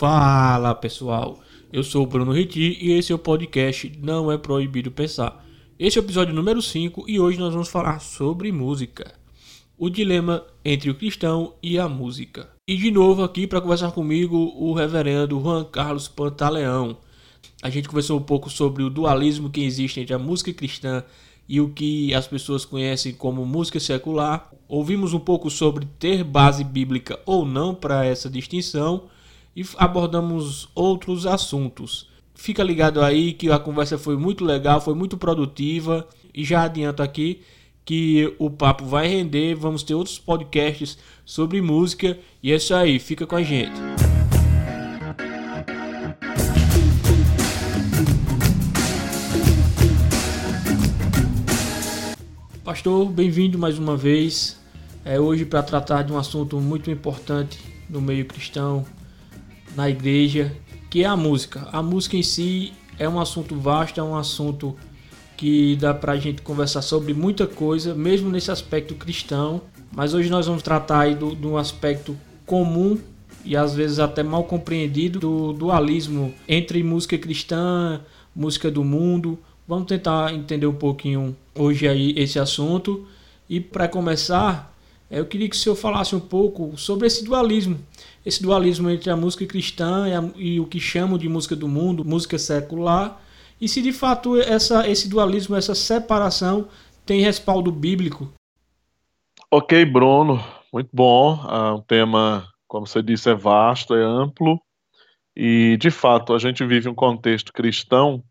[0.00, 1.38] Fala pessoal,
[1.70, 5.44] eu sou o Bruno Riti e esse é o podcast Não é Proibido Pensar.
[5.78, 9.12] Esse é o episódio número 5 e hoje nós vamos falar sobre música.
[9.76, 12.48] O dilema entre o cristão e a música.
[12.66, 16.96] E de novo aqui para conversar comigo o reverendo Juan Carlos Pantaleão.
[17.62, 21.04] A gente conversou um pouco sobre o dualismo que existe entre a música cristã
[21.50, 24.48] e o que as pessoas conhecem como música secular.
[24.68, 29.08] Ouvimos um pouco sobre ter base bíblica ou não para essa distinção
[29.56, 32.08] e abordamos outros assuntos.
[32.36, 37.02] Fica ligado aí que a conversa foi muito legal, foi muito produtiva e já adianto
[37.02, 37.40] aqui
[37.84, 43.00] que o papo vai render, vamos ter outros podcasts sobre música e é isso aí,
[43.00, 43.74] fica com a gente.
[52.70, 54.56] Pastor, bem-vindo mais uma vez.
[55.04, 57.58] É hoje para tratar de um assunto muito importante
[57.88, 58.86] no meio cristão,
[59.74, 60.54] na igreja,
[60.88, 61.68] que é a música.
[61.72, 64.76] A música em si é um assunto vasto, é um assunto
[65.36, 69.62] que dá para a gente conversar sobre muita coisa, mesmo nesse aspecto cristão.
[69.90, 72.16] Mas hoje nós vamos tratar aí do, do aspecto
[72.46, 72.96] comum
[73.44, 78.00] e às vezes até mal compreendido do dualismo entre música cristã,
[78.32, 79.40] música do mundo.
[79.66, 83.06] Vamos tentar entender um pouquinho hoje aí esse assunto.
[83.48, 84.74] E para começar,
[85.10, 87.78] eu queria que o senhor falasse um pouco sobre esse dualismo
[88.24, 91.66] esse dualismo entre a música cristã e, a, e, o que chamam de música do
[91.66, 93.20] mundo, música secular,
[93.60, 96.68] e se de fato essa, esse dualismo, essa separação
[97.04, 98.32] tem respaldo bíblico.
[99.50, 101.34] Ok, Bruno, muito bom.
[101.34, 104.60] Uh, um tema, como você disse, é vasto, é amplo,
[105.34, 108.22] e de fato a gente vive um contexto cristão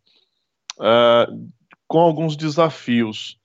[0.77, 1.49] uh,
[1.89, 3.37] com alguns desafios.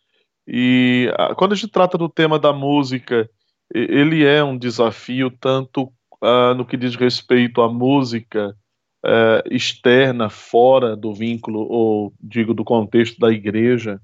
[0.47, 3.29] E quando a gente trata do tema da música,
[3.75, 5.85] ele é um desafio tanto
[6.23, 8.55] uh, no que diz respeito à música
[9.03, 13.99] uh, externa, fora do vínculo, ou digo, do contexto da igreja,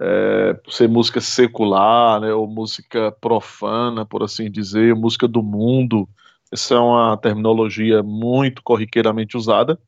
[0.00, 6.08] uh, ser música secular, né, ou música profana, por assim dizer, música do mundo,
[6.50, 9.78] essa é uma terminologia muito corriqueiramente usada,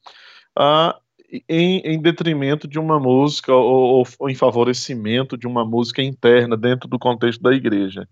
[0.58, 1.03] uh,
[1.48, 6.88] em, em, detrimento de uma música ou, ou, em favorecimento de uma música interna dentro
[6.88, 8.08] do contexto da igreja.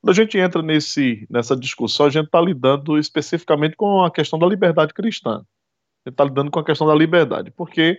[0.00, 4.38] Quando a gente entra nesse, nessa discussão, a gente está lidando especificamente com a questão
[4.38, 5.36] da liberdade cristã.
[5.36, 7.98] A gente está lidando com a questão da liberdade, porque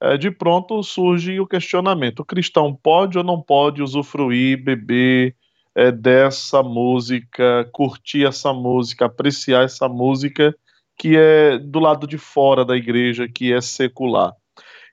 [0.00, 5.36] é, de pronto surge o questionamento: o cristão pode ou não pode usufruir, beber
[5.74, 10.54] é, dessa música, curtir essa música, apreciar essa música
[11.00, 14.34] que é do lado de fora da igreja, que é secular.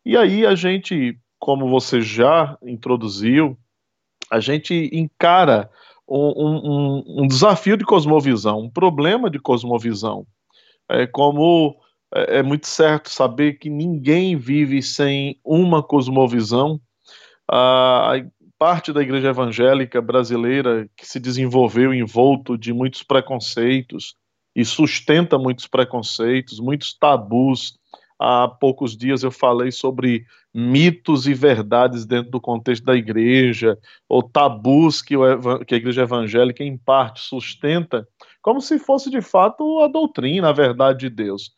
[0.05, 3.57] E aí a gente, como você já introduziu,
[4.31, 5.69] a gente encara
[6.07, 10.25] um, um, um desafio de cosmovisão, um problema de cosmovisão.
[10.87, 11.75] É como
[12.15, 16.79] é, é muito certo saber que ninguém vive sem uma cosmovisão.
[17.51, 18.13] A
[18.57, 24.15] parte da igreja evangélica brasileira que se desenvolveu envolto de muitos preconceitos
[24.57, 27.77] e sustenta muitos preconceitos, muitos tabus.
[28.19, 33.77] Há poucos dias eu falei sobre mitos e verdades dentro do contexto da igreja,
[34.09, 38.07] ou tabus que, o, que a igreja evangélica, em parte, sustenta,
[38.41, 41.51] como se fosse de fato a doutrina, a verdade de Deus.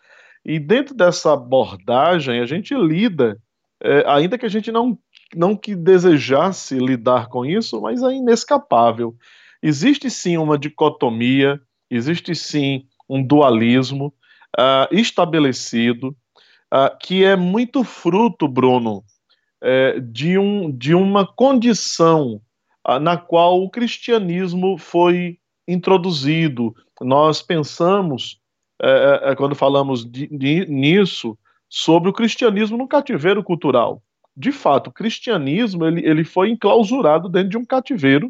[0.43, 3.41] E dentro dessa abordagem, a gente lida,
[3.81, 4.99] é, ainda que a gente não,
[5.33, 9.15] não que desejasse lidar com isso, mas é inescapável.
[9.63, 14.13] Existe sim uma dicotomia, existe sim um dualismo
[14.57, 16.15] uh, estabelecido,
[16.73, 19.03] uh, que é muito fruto, Bruno,
[19.61, 22.41] é, de, um, de uma condição
[22.87, 26.73] uh, na qual o cristianismo foi introduzido.
[27.01, 28.39] Nós pensamos,
[28.81, 31.37] é, é, quando falamos de, de, nisso,
[31.69, 34.01] sobre o cristianismo no cativeiro cultural.
[34.35, 38.27] De fato, o cristianismo ele, ele foi enclausurado dentro de um cativeiro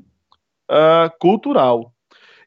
[0.70, 1.94] uh, cultural.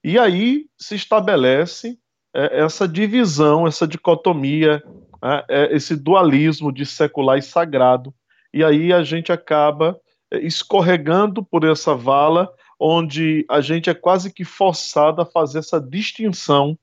[0.04, 1.98] E aí se estabelece
[2.34, 4.82] é, essa divisão, essa dicotomia,
[5.22, 8.12] né, é, esse dualismo de secular e sagrado.
[8.52, 9.98] E aí a gente acaba
[10.30, 15.80] é, escorregando por essa vala, onde a gente é quase que forçado a fazer essa
[15.80, 16.76] distinção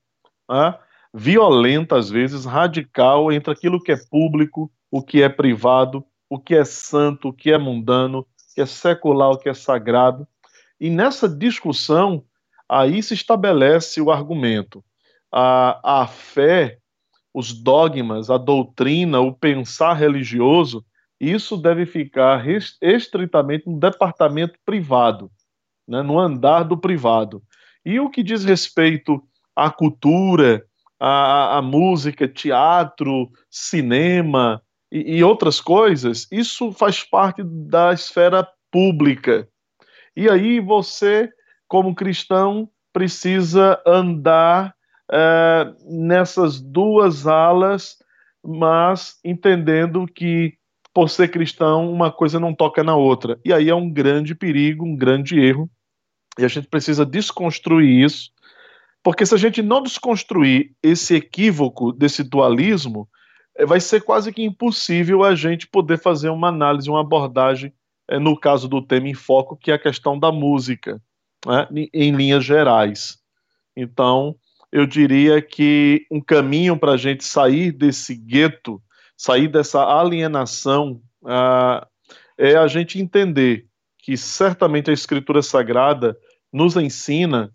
[0.48, 0.78] né,
[1.12, 6.54] violenta, às vezes, radical, entre aquilo que é público, o que é privado, o que
[6.54, 10.26] é santo, o que é mundano, o que é secular, o que é sagrado.
[10.80, 12.24] E nessa discussão,
[12.70, 14.84] aí se estabelece o argumento
[15.32, 16.78] a, a fé,
[17.32, 20.84] os dogmas, a doutrina, o pensar religioso
[21.20, 22.42] isso deve ficar
[22.80, 25.30] estritamente no departamento privado,
[25.86, 27.42] né, no andar do privado.
[27.84, 29.22] E o que diz respeito
[29.54, 30.64] à cultura,
[30.98, 39.46] à, à música, teatro, cinema e, e outras coisas, isso faz parte da esfera pública.
[40.16, 41.30] E aí você,
[41.70, 44.74] como cristão, precisa andar
[45.08, 47.96] é, nessas duas alas,
[48.44, 50.54] mas entendendo que,
[50.92, 53.38] por ser cristão, uma coisa não toca na outra.
[53.44, 55.70] E aí é um grande perigo, um grande erro,
[56.36, 58.32] e a gente precisa desconstruir isso,
[59.00, 63.08] porque se a gente não desconstruir esse equívoco desse dualismo,
[63.56, 67.72] é, vai ser quase que impossível a gente poder fazer uma análise, uma abordagem,
[68.08, 71.00] é, no caso do tema em foco, que é a questão da música,
[71.46, 73.18] né, em linhas gerais.
[73.76, 74.36] Então,
[74.72, 78.80] eu diria que um caminho para a gente sair desse gueto,
[79.16, 81.84] sair dessa alienação, uh,
[82.38, 83.66] é a gente entender
[83.98, 86.16] que certamente a Escritura Sagrada
[86.52, 87.52] nos ensina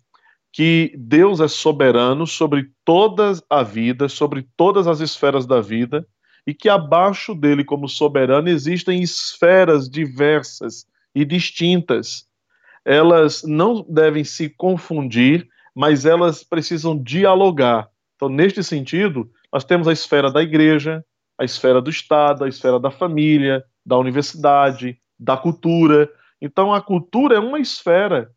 [0.52, 6.06] que Deus é soberano sobre toda a vida, sobre todas as esferas da vida,
[6.46, 12.26] e que abaixo dele, como soberano, existem esferas diversas e distintas.
[12.86, 17.88] Elas não devem se confundir, mas elas precisam dialogar.
[18.14, 21.04] Então, neste sentido, nós temos a esfera da igreja,
[21.36, 26.08] a esfera do Estado, a esfera da família, da universidade, da cultura.
[26.40, 28.30] Então, a cultura é uma esfera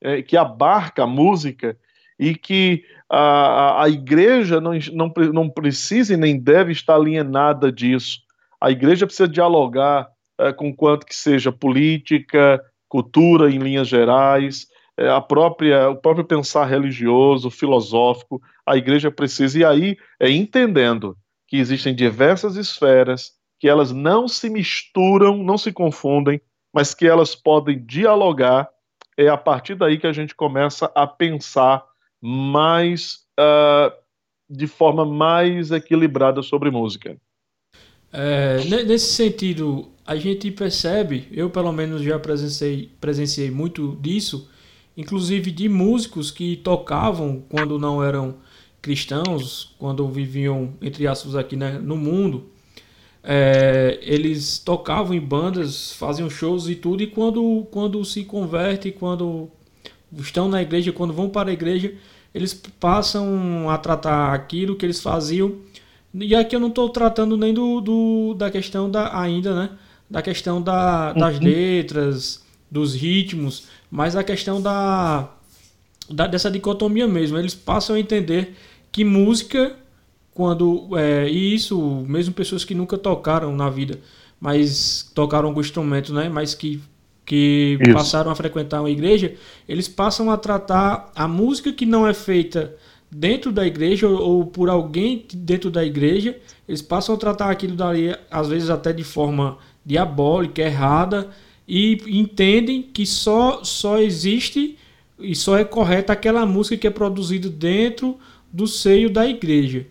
[0.00, 1.76] é, que abarca a música
[2.18, 8.18] e que a, a igreja não, não, não precisa e nem deve estar alienada disso.
[8.60, 10.08] A igreja precisa dialogar
[10.38, 12.60] é, com quanto que seja política,
[12.92, 14.66] cultura em linhas gerais,
[14.98, 21.16] é, a própria, o próprio pensar religioso, filosófico, a igreja precisa, e aí é entendendo
[21.48, 26.38] que existem diversas esferas, que elas não se misturam, não se confundem,
[26.70, 28.68] mas que elas podem dialogar,
[29.16, 31.82] é a partir daí que a gente começa a pensar
[32.20, 33.90] mais, uh,
[34.50, 37.16] de forma mais equilibrada sobre música.
[38.12, 44.48] É, nesse sentido, a gente percebe, eu pelo menos já presenciei, presenciei muito disso,
[44.96, 48.36] inclusive de músicos que tocavam quando não eram
[48.80, 52.46] cristãos, quando viviam, entre aspas, aqui né, no mundo.
[53.24, 59.48] É, eles tocavam em bandas, faziam shows e tudo, e quando, quando se convertem, quando
[60.18, 61.94] estão na igreja, quando vão para a igreja,
[62.34, 65.58] eles passam a tratar aquilo que eles faziam.
[66.12, 69.70] E aqui eu não estou tratando nem do, do, da questão da ainda, né?
[70.12, 71.44] Da questão da, das uhum.
[71.44, 75.28] letras, dos ritmos, mas a questão da,
[76.08, 77.38] da, dessa dicotomia mesmo.
[77.38, 78.54] Eles passam a entender
[78.90, 79.74] que música,
[80.34, 80.96] quando.
[80.98, 84.00] É, e isso, mesmo pessoas que nunca tocaram na vida,
[84.38, 86.28] mas tocaram algum instrumento, né?
[86.28, 86.80] Mas que,
[87.24, 89.34] que passaram a frequentar uma igreja,
[89.68, 92.76] eles passam a tratar a música que não é feita
[93.10, 97.76] dentro da igreja ou, ou por alguém dentro da igreja, eles passam a tratar aquilo
[97.76, 101.30] dali, às vezes até de forma diabólica, errada,
[101.66, 104.76] e entendem que só, só existe
[105.18, 108.18] e só é correta aquela música que é produzida dentro
[108.52, 109.86] do seio da igreja.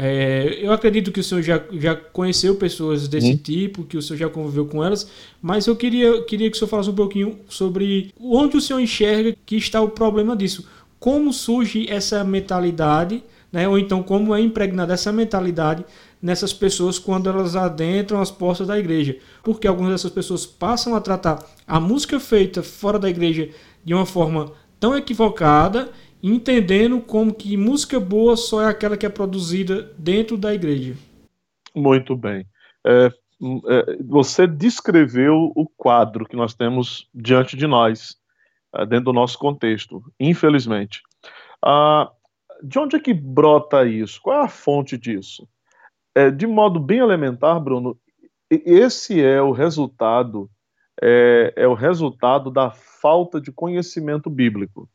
[0.00, 4.16] É, eu acredito que o senhor já, já conheceu pessoas desse tipo, que o senhor
[4.16, 5.10] já conviveu com elas,
[5.42, 9.34] mas eu queria, queria que o senhor falasse um pouquinho sobre onde o senhor enxerga
[9.44, 10.64] que está o problema disso.
[11.00, 15.84] Como surge essa mentalidade, né, ou então como é impregnada essa mentalidade
[16.20, 19.16] nessas pessoas quando elas adentram as portas da igreja.
[19.42, 23.50] Porque algumas dessas pessoas passam a tratar a música feita fora da igreja
[23.84, 25.90] de uma forma tão equivocada,
[26.22, 30.94] entendendo como que música boa só é aquela que é produzida dentro da igreja.
[31.74, 32.46] Muito bem.
[32.86, 33.12] É,
[33.68, 38.16] é, você descreveu o quadro que nós temos diante de nós,
[38.74, 41.02] é, dentro do nosso contexto, infelizmente.
[41.64, 42.10] Ah,
[42.62, 44.20] de onde é que brota isso?
[44.20, 45.48] Qual é a fonte disso?
[46.18, 47.96] É, de modo bem elementar, Bruno,
[48.50, 50.50] esse é o resultado
[51.00, 54.90] é, é, o resultado da falta de conhecimento bíblico.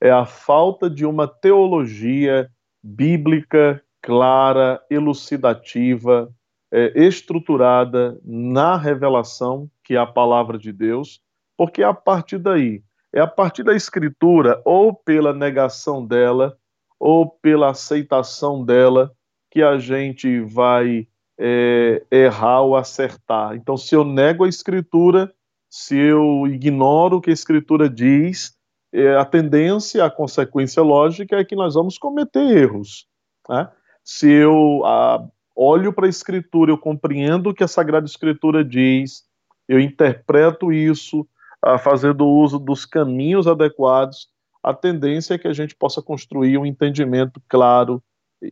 [0.00, 2.48] É a falta de uma teologia
[2.80, 6.32] bíblica clara, elucidativa,
[6.70, 11.20] é, estruturada na revelação, que é a palavra de Deus,
[11.56, 16.56] porque é a partir daí, é a partir da escritura, ou pela negação dela,
[17.00, 19.12] ou pela aceitação dela,
[19.58, 23.56] que a gente vai é, errar ou acertar.
[23.56, 25.34] Então, se eu nego a escritura,
[25.68, 28.56] se eu ignoro o que a escritura diz,
[28.92, 33.08] é, a tendência, a consequência lógica é que nós vamos cometer erros.
[33.48, 33.68] Né?
[34.04, 39.24] Se eu a, olho para a Escritura, eu compreendo o que a Sagrada Escritura diz,
[39.68, 41.22] eu interpreto isso,
[41.66, 44.28] uh, fazendo uso dos caminhos adequados,
[44.62, 48.00] a tendência é que a gente possa construir um entendimento claro,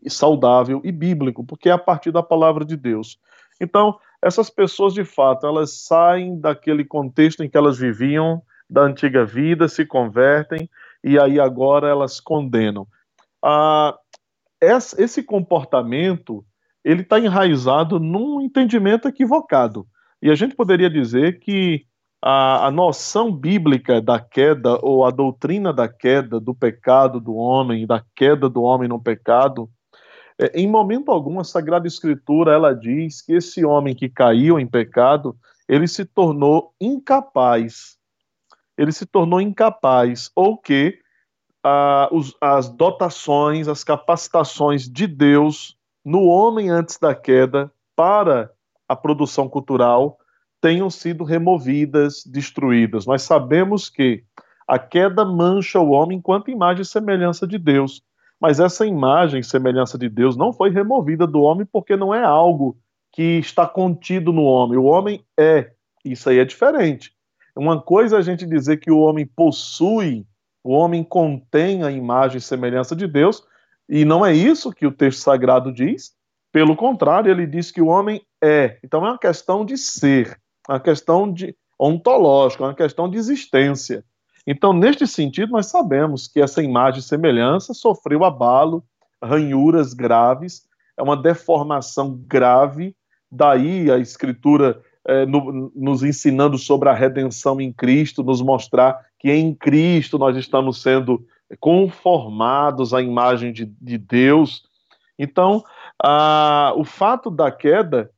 [0.08, 3.18] saudável e bíblico, porque é a partir da palavra de Deus.
[3.60, 9.24] Então, essas pessoas, de fato, elas saem daquele contexto em que elas viviam, da antiga
[9.24, 10.68] vida, se convertem,
[11.02, 12.86] e aí agora elas condenam.
[13.42, 13.96] Ah,
[14.60, 16.44] esse comportamento
[16.84, 19.86] ele está enraizado num entendimento equivocado.
[20.22, 21.84] E a gente poderia dizer que
[22.22, 27.86] a, a, noção bíblica da queda, ou a doutrina da queda, do pecado do homem,
[27.86, 29.68] da queda do homem no pecado,
[30.38, 34.66] é, em momento algum a Sagrada Escritura ela diz que esse homem que caiu em
[34.66, 35.36] pecado,
[35.68, 37.96] ele se tornou incapaz.
[38.76, 40.98] Ele se tornou incapaz, ou que
[41.64, 48.50] ah, os, as dotações, as capacitações de Deus no homem antes da queda para
[48.88, 50.18] a produção cultural
[50.60, 53.06] tenham sido removidas, destruídas.
[53.06, 54.22] Nós sabemos que
[54.68, 58.02] a queda mancha o homem enquanto imagem e semelhança de Deus.
[58.40, 62.76] Mas essa imagem semelhança de Deus não foi removida do homem porque não é algo
[63.12, 64.78] que está contido no homem.
[64.78, 65.72] O homem é.
[66.04, 67.12] Isso aí é diferente.
[67.56, 70.26] Uma coisa é a gente dizer que o homem possui,
[70.62, 73.42] o homem contém a imagem e semelhança de Deus,
[73.88, 76.14] e não é isso que o texto sagrado diz.
[76.52, 78.78] Pelo contrário, ele diz que o homem é.
[78.84, 80.38] Então é uma questão de ser,
[80.68, 84.04] uma questão de ontológica, uma questão de existência.
[84.46, 88.84] Então, neste sentido, nós sabemos que essa imagem e semelhança sofreu abalo,
[89.22, 90.64] ranhuras graves,
[90.96, 92.94] é uma deformação grave,
[93.30, 99.30] daí a Escritura é, no, nos ensinando sobre a redenção em Cristo, nos mostrar que
[99.30, 101.24] em Cristo nós estamos sendo
[101.60, 104.64] conformados à imagem de, de Deus.
[105.18, 105.64] Então,
[106.02, 108.10] a, o fato da queda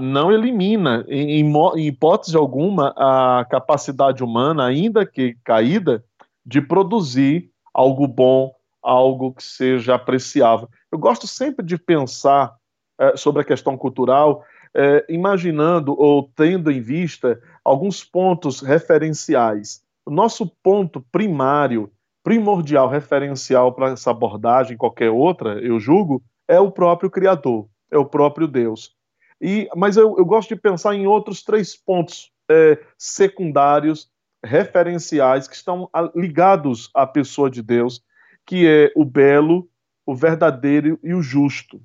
[0.00, 6.04] não elimina, em, em, hipótese alguma, a capacidade humana, ainda que caída,
[6.44, 10.68] de produzir algo bom, algo que seja apreciável.
[10.90, 12.54] Eu gosto sempre de pensar
[12.98, 19.82] é, sobre a questão cultural, é, imaginando ou tendo em vista alguns pontos referenciais.
[20.06, 21.90] O nosso ponto primário,
[22.22, 28.04] primordial, referencial para essa abordagem, qualquer outra, eu julgo, é o próprio Criador, é o
[28.04, 28.94] próprio Deus.
[29.40, 34.10] E, mas eu, eu gosto de pensar em outros três pontos é, secundários,
[34.44, 38.02] referenciais, que estão ligados à pessoa de Deus,
[38.46, 39.68] que é o belo,
[40.04, 41.80] o verdadeiro e o justo.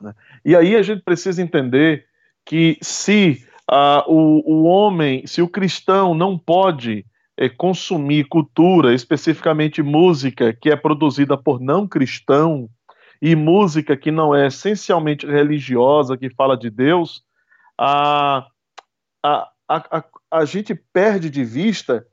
[0.00, 0.14] Né?
[0.44, 2.06] E aí a gente precisa entender
[2.44, 9.82] que se uh, o, o homem, se o cristão não pode é, consumir cultura, especificamente
[9.82, 12.68] música, que é produzida por não cristão,
[13.20, 17.22] e música que não é essencialmente religiosa, que fala de Deus,
[17.78, 18.46] a,
[19.22, 22.06] a, a, a, gente perde de vista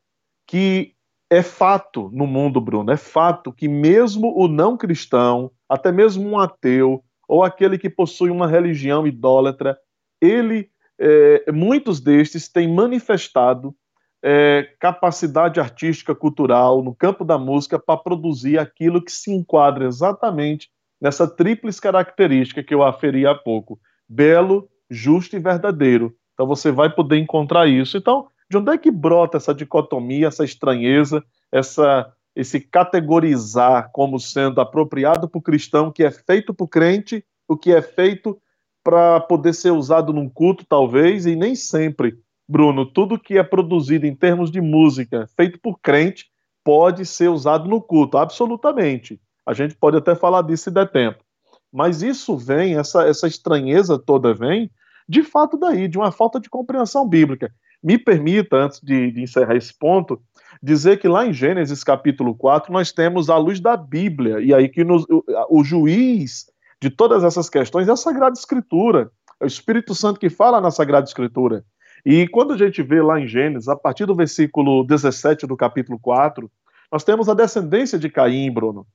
[0.45, 0.93] que
[1.29, 6.39] é fato no mundo, Bruno, é fato que mesmo o não cristão, até mesmo um
[6.39, 9.77] ateu, ou aquele que possui uma religião idólatra,
[10.21, 13.75] ele, é, muitos destes têm manifestado
[14.23, 20.69] é, capacidade artística, cultural, no campo da música, para produzir aquilo que se enquadra exatamente
[21.01, 26.15] nessa tríplice característica que eu aferi há pouco: belo, justo e verdadeiro.
[26.33, 27.97] Então você vai poder encontrar isso.
[27.97, 34.61] Então, de onde é que brota essa dicotomia, essa estranheza, essa esse categorizar como sendo
[34.61, 38.39] apropriado para o cristão, que é feito para o crente, o que é feito
[38.83, 42.15] para poder ser usado num culto, talvez, e nem sempre,
[42.47, 46.27] Bruno, tudo que é produzido em termos de música, feito por crente,
[46.63, 49.19] pode ser usado no culto, absolutamente.
[49.47, 51.23] A gente pode até falar disso se der tempo.
[51.71, 54.69] Mas isso vem, essa, essa estranheza toda vem,
[55.07, 57.49] de fato, daí, de uma falta de compreensão bíblica.
[57.81, 60.21] Me permita, antes de, de encerrar esse ponto,
[60.61, 64.67] dizer que lá em Gênesis capítulo 4 nós temos a luz da Bíblia, e aí
[64.67, 66.47] que nos, o, o juiz
[66.81, 69.09] de todas essas questões é a Sagrada Escritura.
[69.39, 71.63] É o Espírito Santo que fala na Sagrada Escritura.
[72.05, 75.97] E quando a gente vê lá em Gênesis, a partir do versículo 17 do capítulo
[75.99, 76.51] 4,
[76.91, 78.85] nós temos a descendência de Caim, Bruno.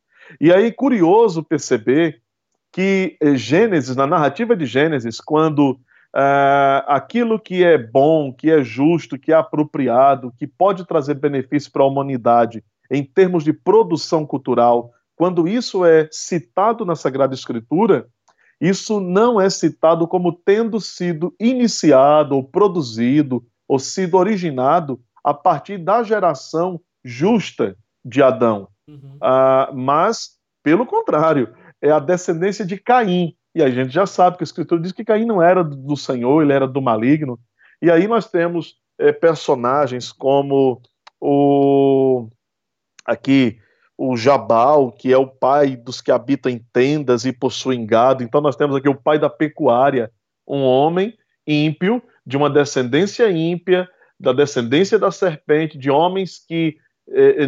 [0.40, 2.20] E aí, curioso perceber
[2.72, 8.62] que eh, Gênesis, na narrativa de Gênesis, quando uh, aquilo que é bom, que é
[8.62, 14.26] justo, que é apropriado, que pode trazer benefício para a humanidade em termos de produção
[14.26, 18.06] cultural, quando isso é citado na Sagrada Escritura,
[18.60, 25.78] isso não é citado como tendo sido iniciado ou produzido ou sido originado a partir
[25.78, 28.68] da geração justa de Adão.
[28.92, 29.16] Uhum.
[29.16, 33.34] Uh, mas, pelo contrário, é a descendência de Caim.
[33.54, 36.42] E a gente já sabe que a Escritura diz que Caim não era do Senhor,
[36.42, 37.38] ele era do maligno.
[37.80, 40.80] E aí nós temos é, personagens como
[41.20, 42.28] o
[43.04, 43.58] aqui
[43.96, 48.22] o Jabal, que é o pai dos que habitam em tendas e possuem gado.
[48.22, 50.10] Então nós temos aqui o pai da pecuária,
[50.46, 56.76] um homem ímpio, de uma descendência ímpia, da descendência da serpente, de homens que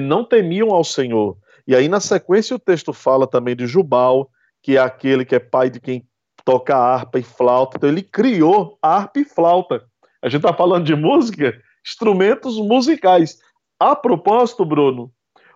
[0.00, 1.37] não temiam ao Senhor.
[1.66, 4.28] E aí, na sequência, o texto fala também de Jubal,
[4.62, 6.06] que é aquele que é pai de quem
[6.44, 7.76] toca harpa e flauta.
[7.76, 9.82] Então, ele criou harpa e flauta.
[10.20, 13.38] A gente está falando de música, instrumentos musicais.
[13.78, 15.11] A propósito, Bruno,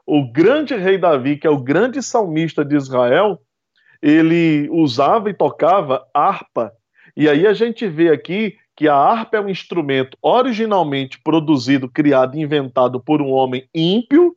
[0.06, 3.38] o grande rei Davi, que é o grande salmista de Israel,
[4.00, 6.72] ele usava e tocava harpa.
[7.16, 12.38] E aí a gente vê aqui que a harpa é um instrumento originalmente produzido, criado,
[12.38, 14.36] inventado por um homem ímpio,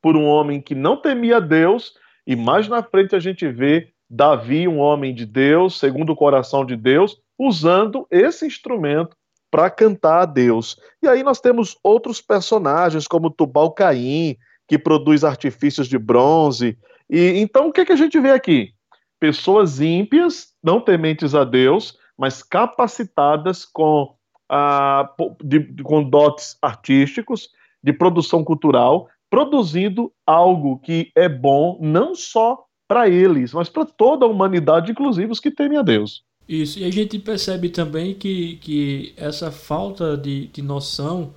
[0.00, 1.94] por um homem que não temia Deus,
[2.24, 6.64] e mais na frente a gente vê Davi, um homem de Deus, segundo o coração
[6.64, 9.16] de Deus, usando esse instrumento
[9.50, 10.78] para cantar a Deus.
[11.02, 14.36] E aí nós temos outros personagens, como Tubal Caim,
[14.68, 16.78] que produz artifícios de bronze.
[17.10, 18.72] E então o que, é que a gente vê aqui?
[19.18, 24.14] Pessoas ímpias, não tementes a Deus, mas capacitadas com,
[24.46, 25.10] ah,
[25.42, 27.48] de, com dotes artísticos,
[27.82, 34.26] de produção cultural, produzindo algo que é bom não só para eles, mas para toda
[34.26, 36.22] a humanidade, inclusive os que temem a Deus.
[36.46, 41.32] Isso, e a gente percebe também que, que essa falta de, de noção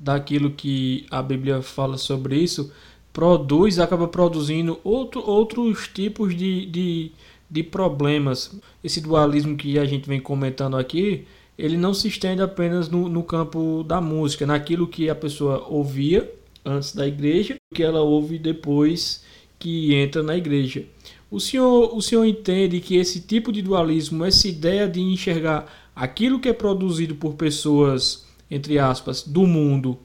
[0.00, 2.72] daquilo que a Bíblia fala sobre isso
[3.12, 7.12] produz, acaba produzindo outro, outros tipos de, de,
[7.52, 8.50] de problemas.
[8.82, 11.26] Esse dualismo que a gente vem comentando aqui,
[11.58, 16.32] ele não se estende apenas no, no campo da música, naquilo que a pessoa ouvia
[16.64, 19.22] antes da igreja, que ela ouve depois
[19.58, 20.84] que entra na igreja.
[21.30, 26.40] O senhor, o senhor entende que esse tipo de dualismo, essa ideia de enxergar aquilo
[26.40, 29.98] que é produzido por pessoas, entre aspas, do mundo,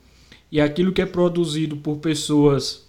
[0.52, 2.86] e aquilo que é produzido por pessoas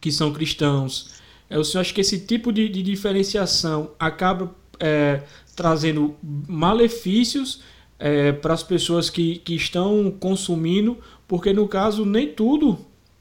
[0.00, 1.20] que são cristãos,
[1.58, 5.22] o senhor acha que esse tipo de, de diferenciação acaba é,
[5.56, 7.60] trazendo malefícios
[7.98, 10.96] é, para as pessoas que, que estão consumindo,
[11.28, 12.78] porque no caso nem tudo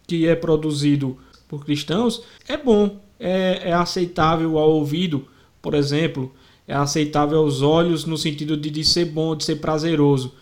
[0.08, 5.28] que é produzido por cristãos é bom, é, é aceitável ao ouvido,
[5.62, 6.32] por exemplo,
[6.68, 10.34] é aceitável aos olhos no sentido de, de ser bom, de ser prazeroso.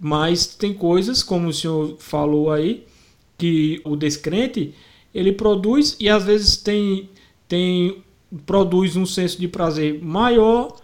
[0.00, 2.84] Mas tem coisas, como o senhor falou aí,
[3.38, 4.74] que o descrente
[5.14, 7.08] ele produz e às vezes tem
[7.54, 8.02] tem
[8.44, 10.76] produz um senso de prazer maior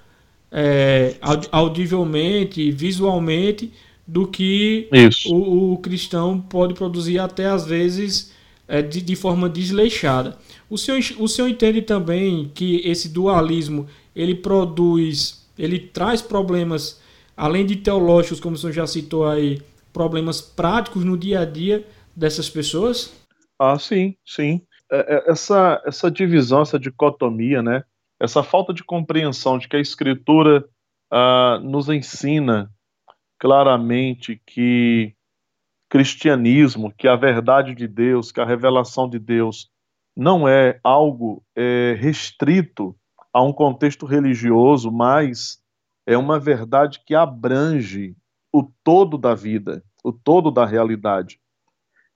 [0.52, 1.16] é,
[1.50, 3.72] audivelmente, visualmente,
[4.06, 4.88] do que
[5.26, 8.33] o, o, cristão pode produzir até às vezes
[8.68, 10.38] é, de, de, forma desleixada.
[10.68, 17.00] O senhor, o senhor entende também que esse dualismo ele produz, ele traz problemas,
[17.37, 19.61] além de teológicos, como o senhor já citou aí,
[19.92, 23.12] problemas práticos no dia a dia dessas pessoas?
[23.59, 24.62] Ah, sim, sim.
[24.90, 27.85] É, é, essa, essa divisão, essa dicotomia, né?
[28.20, 30.68] essa falta de compreensão de que a Escritura
[31.11, 32.70] uh, nos ensina
[33.38, 35.14] claramente que
[35.88, 39.70] cristianismo, que a verdade de Deus, que a revelação de Deus
[40.14, 42.94] não é algo é, restrito
[43.33, 45.59] a um contexto religioso, mas
[46.07, 48.14] é uma verdade que abrange
[48.53, 51.40] o todo da vida, o todo da realidade.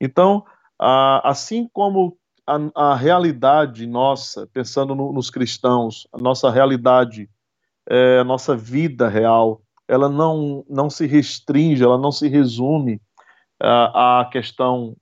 [0.00, 0.44] Então,
[0.78, 7.28] assim como a, a realidade nossa, pensando no, nos cristãos, a nossa realidade,
[7.88, 13.00] é, a nossa vida real, ela não, não se restringe, ela não se resume
[13.60, 14.96] à, à questão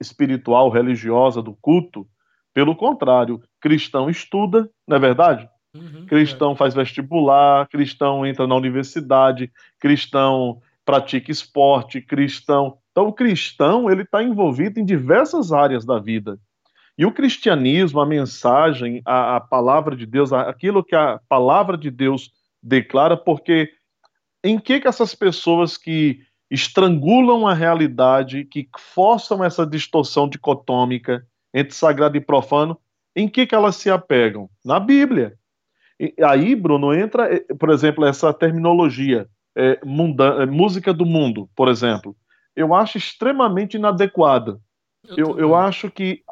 [0.00, 2.06] espiritual, religiosa do culto.
[2.54, 5.48] Pelo contrário, cristão estuda, não é verdade?
[5.74, 6.56] Uhum, cristão é.
[6.56, 9.50] faz vestibular, cristão entra na universidade,
[9.80, 12.76] cristão pratica esporte, cristão.
[12.90, 16.38] Então, o cristão ele está envolvido em diversas áreas da vida.
[17.02, 21.90] E o cristianismo, a mensagem, a, a palavra de Deus, aquilo que a palavra de
[21.90, 22.30] Deus
[22.62, 23.72] declara, porque
[24.44, 31.74] em que, que essas pessoas que estrangulam a realidade, que forçam essa distorção dicotômica entre
[31.74, 32.78] sagrado e profano,
[33.16, 34.48] em que, que elas se apegam?
[34.64, 35.34] Na Bíblia.
[35.98, 41.50] E aí, Bruno, entra, eh, por exemplo, essa terminologia, é, munda, é, música do mundo,
[41.56, 42.14] por exemplo.
[42.54, 44.60] Eu acho extremamente inadequada.
[45.16, 46.22] Eu, eu, eu acho que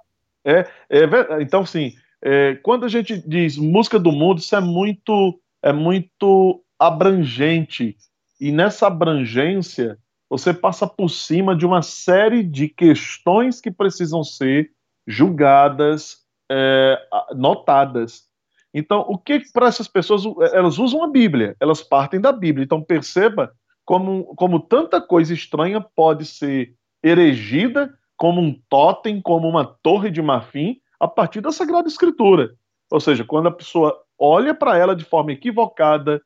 [0.44, 5.40] é, é, então, sim, é, quando a gente diz música do mundo, isso é muito,
[5.62, 7.96] é muito abrangente.
[8.40, 9.98] E nessa abrangência,
[10.28, 14.70] você passa por cima de uma série de questões que precisam ser
[15.06, 16.18] julgadas,
[16.50, 16.98] é,
[17.34, 18.28] notadas.
[18.72, 20.22] Então, o que para essas pessoas,
[20.52, 22.64] elas usam a Bíblia, elas partem da Bíblia.
[22.64, 23.52] Então, perceba
[23.84, 30.20] como, como tanta coisa estranha pode ser erigida como um totem, como uma torre de
[30.20, 32.50] marfim, a partir da Sagrada Escritura.
[32.90, 36.20] Ou seja, quando a pessoa olha para ela de forma equivocada,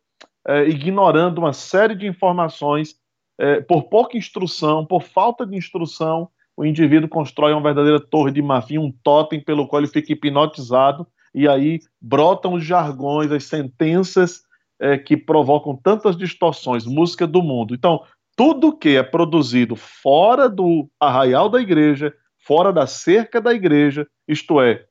[0.45, 2.97] é, ignorando uma série de informações,
[3.39, 8.43] é, por pouca instrução, por falta de instrução, o indivíduo constrói uma verdadeira torre de
[8.43, 14.43] marfim, um totem pelo qual ele fica hipnotizado, e aí brotam os jargões, as sentenças
[14.81, 17.73] é, que provocam tantas distorções, música do mundo.
[17.73, 18.03] Então,
[18.37, 22.13] tudo que é produzido fora do arraial da igreja,
[22.47, 24.85] fora da cerca da igreja, isto é,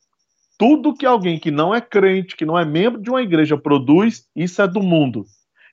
[0.57, 4.27] tudo que alguém que não é crente, que não é membro de uma igreja produz,
[4.35, 5.25] isso é do mundo.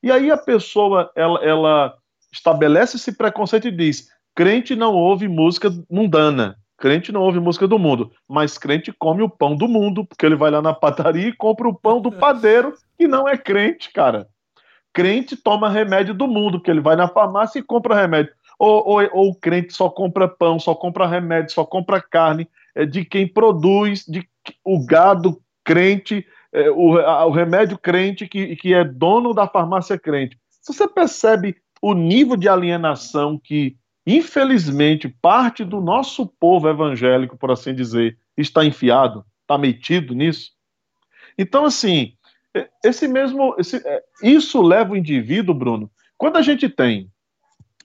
[0.03, 1.95] E aí a pessoa, ela, ela
[2.33, 7.79] estabelece esse preconceito e diz: crente não ouve música mundana, crente não ouve música do
[7.79, 11.37] mundo, mas crente come o pão do mundo, porque ele vai lá na padaria e
[11.37, 14.27] compra o pão do padeiro, que não é crente, cara.
[14.93, 18.33] Crente toma remédio do mundo, porque ele vai na farmácia e compra remédio.
[18.59, 22.85] Ou, ou, ou o crente só compra pão, só compra remédio, só compra carne é,
[22.85, 24.29] de quem produz, de
[24.65, 29.99] o gado crente, é, o, a, o remédio crente que, que é dono da farmácia
[29.99, 30.39] crente.
[30.63, 33.77] Você percebe o nível de alienação que,
[34.07, 40.51] infelizmente, parte do nosso povo evangélico, por assim dizer, está enfiado, está metido nisso?
[41.39, 42.13] Então, assim,
[42.85, 43.55] esse mesmo.
[43.59, 45.91] Esse, é, isso leva o indivíduo, Bruno.
[46.17, 47.11] Quando a gente tem,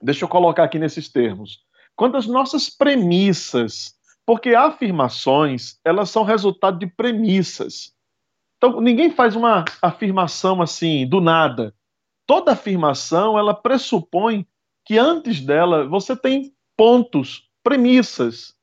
[0.01, 1.59] deixa eu colocar aqui nesses termos,
[1.95, 7.93] quando as nossas premissas, porque afirmações, elas são resultado de premissas.
[8.57, 11.73] Então, ninguém faz uma afirmação assim, do nada.
[12.25, 14.47] Toda afirmação, ela pressupõe
[14.83, 18.53] que antes dela você tem pontos, premissas.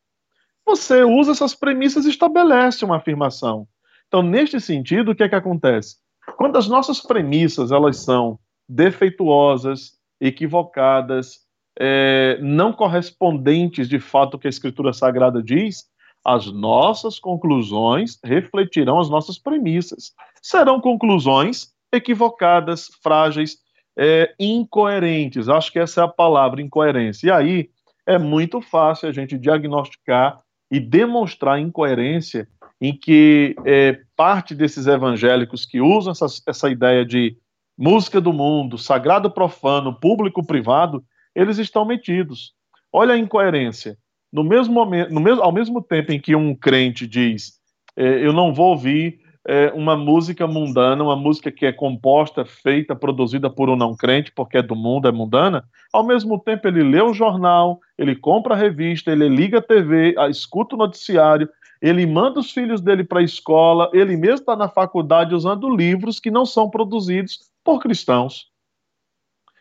[0.67, 3.67] Você usa essas premissas e estabelece uma afirmação.
[4.12, 5.96] Então, neste sentido, o que é que acontece?
[6.37, 11.38] Quando as nossas premissas elas são defeituosas, equivocadas,
[11.81, 15.85] é, não correspondentes de fato ao que a Escritura Sagrada diz,
[16.22, 20.12] as nossas conclusões refletirão as nossas premissas.
[20.42, 23.57] Serão conclusões equivocadas, frágeis,
[23.98, 25.48] é, incoerentes.
[25.48, 27.29] Acho que essa é a palavra, incoerência.
[27.29, 27.70] E aí
[28.07, 32.46] é muito fácil a gente diagnosticar e demonstrar incoerência
[32.83, 37.37] em que é, parte desses evangélicos que usam essa, essa ideia de
[37.79, 42.55] música do mundo, sagrado profano, público privado, eles estão metidos.
[42.92, 43.97] Olha a incoerência.
[44.33, 47.53] No mesmo momento, no mesmo, ao mesmo tempo em que um crente diz,
[47.97, 52.97] é, eu não vou ouvir é, uma música mundana, uma música que é composta, feita,
[52.97, 56.83] produzida por um não crente, porque é do mundo, é mundana, ao mesmo tempo ele
[56.83, 61.49] lê o jornal, ele compra a revista, ele liga a TV, escuta o noticiário,
[61.83, 66.21] ele manda os filhos dele para a escola, ele mesmo está na faculdade usando livros
[66.21, 68.47] que não são produzidos por cristãos.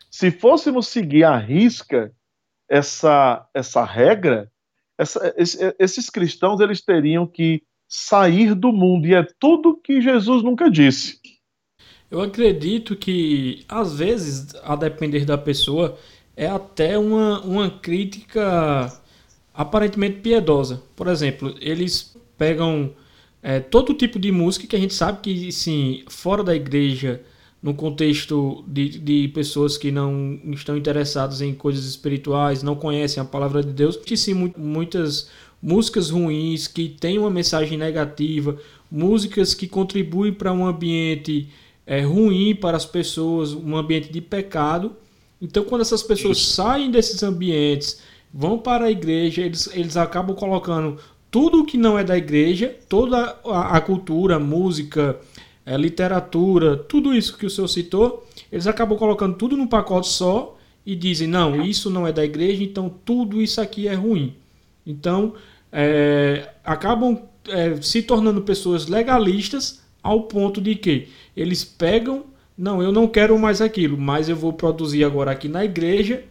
[0.08, 2.14] Se fôssemos seguir à risca
[2.68, 4.50] essa, essa regra,
[4.96, 5.34] essa,
[5.78, 11.20] esses cristãos eles teriam que sair do mundo, e é tudo que Jesus nunca disse.
[12.08, 15.98] Eu acredito que, às vezes, a depender da pessoa,
[16.36, 18.92] é até uma, uma crítica
[19.54, 20.82] aparentemente piedosa.
[20.96, 22.92] Por exemplo, eles pegam
[23.42, 27.20] é, todo tipo de música que a gente sabe que, sim, fora da igreja,
[27.62, 33.24] no contexto de, de pessoas que não estão interessadas em coisas espirituais, não conhecem a
[33.24, 35.30] palavra de Deus, que sim, muitas
[35.62, 38.58] músicas ruins que têm uma mensagem negativa,
[38.90, 41.48] músicas que contribuem para um ambiente
[41.86, 44.96] é, ruim para as pessoas, um ambiente de pecado.
[45.40, 48.00] Então, quando essas pessoas saem desses ambientes
[48.34, 50.98] vão para a igreja, eles, eles acabam colocando
[51.32, 55.18] tudo que não é da igreja, toda a, cultura, música,
[55.64, 60.58] é, literatura, tudo isso que o senhor citou, eles acabam colocando tudo num pacote só
[60.84, 64.34] e dizem: não, isso não é da igreja, então tudo isso aqui é ruim.
[64.86, 65.32] Então,
[65.72, 72.24] é, acabam é, se tornando pessoas legalistas ao ponto de que eles pegam,
[72.58, 76.24] não, eu não quero mais aquilo, mas eu vou produzir agora aqui na igreja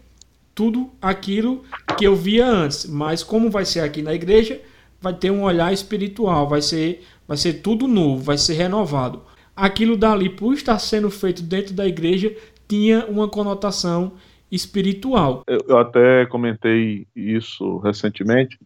[0.54, 1.64] tudo aquilo
[1.98, 2.86] que eu via antes.
[2.86, 4.62] Mas como vai ser aqui na igreja,
[5.02, 9.24] vai ter um olhar espiritual, vai ser, vai ser tudo novo, vai ser renovado.
[9.56, 12.34] Aquilo dali, por estar sendo feito dentro da igreja,
[12.68, 14.14] tinha uma conotação
[14.52, 15.44] espiritual.
[15.48, 18.58] Eu, eu até comentei isso recentemente.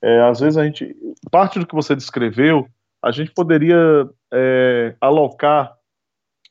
[0.00, 0.94] É, às vezes a gente,
[1.30, 2.68] parte do que você descreveu,
[3.02, 5.74] a gente poderia é, alocar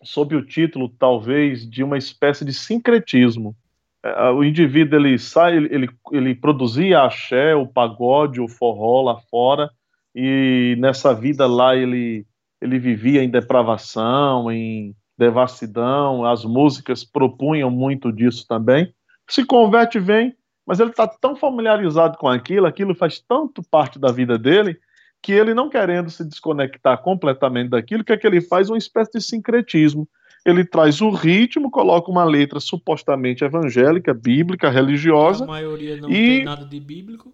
[0.03, 3.55] sob o título, talvez, de uma espécie de sincretismo.
[4.03, 9.69] É, o indivíduo ele sai, ele, ele, produzia axé, o pagode, o forró lá fora,
[10.13, 12.25] e nessa vida lá ele,
[12.61, 18.93] ele vivia em depravação, em devassidão, as músicas propunham muito disso também.
[19.29, 20.35] Se converte, vem,
[20.65, 24.77] mas ele está tão familiarizado com aquilo, aquilo faz tanto parte da vida dele,
[25.21, 29.11] que ele não querendo se desconectar completamente daquilo, que é que ele faz uma espécie
[29.13, 30.07] de sincretismo.
[30.45, 35.45] Ele traz o ritmo, coloca uma letra supostamente evangélica, bíblica, religiosa.
[35.45, 36.13] A maioria não e...
[36.13, 37.33] tem nada de bíblico.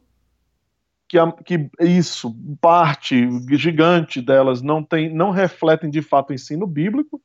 [1.07, 6.67] Que, a, que isso, parte gigante delas não tem, não refletem de fato o ensino
[6.67, 7.19] bíblico,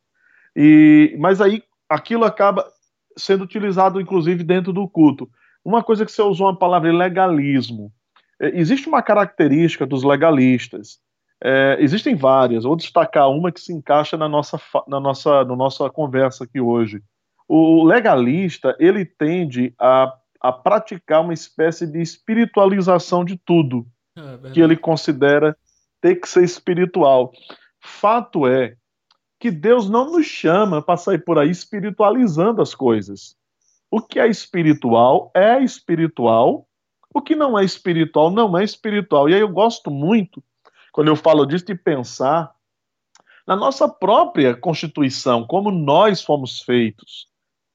[0.56, 2.66] e, mas aí aquilo acaba
[3.16, 5.28] sendo utilizado, inclusive, dentro do culto.
[5.64, 7.92] Uma coisa que você usou uma palavra legalismo.
[8.40, 10.98] É, existe uma característica dos legalistas.
[11.44, 12.64] É, existem várias.
[12.64, 17.02] Vou destacar uma que se encaixa na nossa, na nossa, na nossa conversa aqui hoje.
[17.46, 24.60] O legalista ele tende a, a praticar uma espécie de espiritualização de tudo é, que
[24.60, 25.54] ele considera
[26.00, 27.30] ter que ser espiritual.
[27.78, 28.76] Fato é
[29.38, 33.36] que Deus não nos chama para sair por aí espiritualizando as coisas.
[33.90, 36.66] O que é espiritual é espiritual,
[37.14, 39.28] o que não é espiritual não é espiritual.
[39.28, 40.42] E aí eu gosto muito,
[40.94, 42.52] quando eu falo disso, de pensar
[43.44, 47.26] na nossa própria constituição, como nós fomos feitos.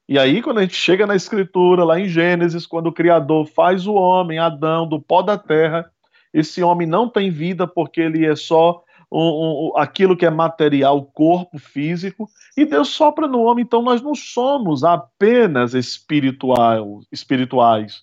[0.07, 3.85] E aí, quando a gente chega na Escritura, lá em Gênesis, quando o Criador faz
[3.85, 5.91] o homem, Adão, do pó da terra,
[6.33, 11.03] esse homem não tem vida porque ele é só um, um, aquilo que é material,
[11.03, 18.01] corpo físico, e Deus sopra no homem, então nós não somos apenas espiritual, espirituais.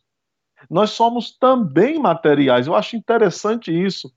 [0.69, 2.67] Nós somos também materiais.
[2.67, 4.13] Eu acho interessante isso,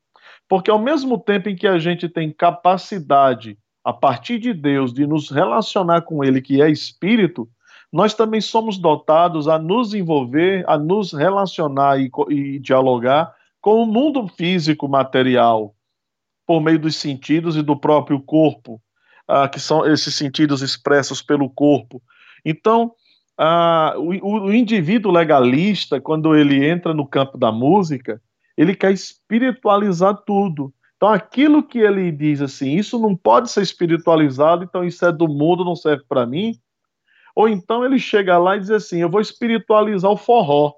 [0.50, 5.06] porque ao mesmo tempo em que a gente tem capacidade, a partir de Deus, de
[5.06, 7.48] nos relacionar com Ele, que é espírito,
[7.94, 13.86] nós também somos dotados a nos envolver, a nos relacionar e, e dialogar com o
[13.86, 15.76] mundo físico material,
[16.48, 18.82] por meio dos sentidos e do próprio corpo,
[19.28, 22.02] ah, que são esses sentidos expressos pelo corpo.
[22.44, 22.92] Então,
[23.38, 28.20] ah, o, o indivíduo legalista, quando ele entra no campo da música,
[28.60, 30.74] ele quer espiritualizar tudo.
[30.98, 35.30] Então, aquilo que ele diz assim, isso não pode ser espiritualizado, então isso é do
[35.30, 36.60] mundo, não serve para mim.
[37.34, 40.74] Ou então ele chega lá e diz assim: eu vou espiritualizar o forró,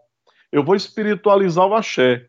[0.52, 2.28] eu vou espiritualizar o axé.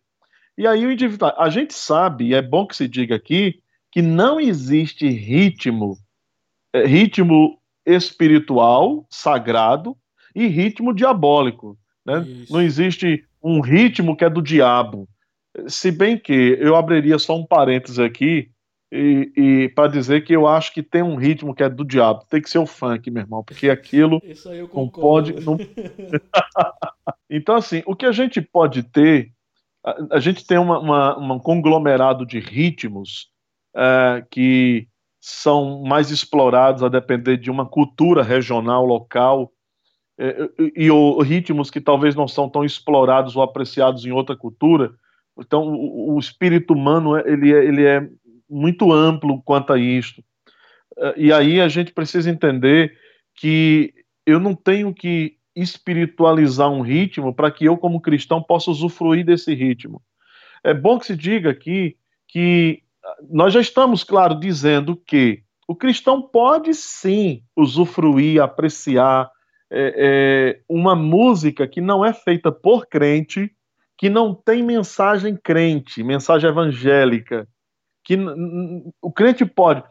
[0.57, 3.61] E aí o individual, a gente sabe, e é bom que se diga aqui,
[3.91, 5.99] que não existe ritmo,
[6.73, 9.95] é, ritmo espiritual, sagrado,
[10.35, 11.77] e ritmo diabólico.
[12.07, 12.25] Né?
[12.49, 15.07] Não existe um ritmo que é do diabo.
[15.69, 18.51] Se bem que eu abriria só um parênteses aqui
[18.91, 22.25] e, e para dizer que eu acho que tem um ritmo que é do diabo.
[22.29, 24.21] Tem que ser o funk, meu irmão, porque aquilo
[24.75, 25.35] não pode.
[25.41, 25.57] Não...
[27.29, 29.33] então, assim, o que a gente pode ter
[29.85, 33.29] a, a gente tem uma, uma, um conglomerado de ritmos
[33.75, 34.87] é, que
[35.21, 39.53] são mais explorados a depender de uma cultura regional, local,
[40.19, 44.93] é, e, e, ritmos que talvez não são tão explorados ou apreciados em outra cultura.
[45.39, 48.09] Então, o, o espírito humano ele é, ele é
[48.49, 50.23] muito amplo quanto a isto.
[50.99, 52.97] É, e aí a gente precisa entender
[53.35, 53.95] que
[54.27, 59.55] eu não tenho que espiritualizar um ritmo para que eu, como cristão, possa usufruir desse
[59.55, 60.03] ritmo.
[60.65, 61.97] É bom que se diga aqui
[62.29, 62.83] que
[63.31, 69.31] nós já estamos, claro, dizendo que o cristão pode sim usufruir, apreciar
[69.71, 73.51] é, é, uma música que não é feita por crente,
[74.03, 77.47] que não tem mensagem crente, mensagem evangélica,
[78.03, 78.19] que
[79.01, 79.85] o crente pode.